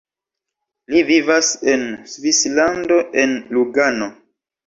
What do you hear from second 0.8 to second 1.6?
Li vivas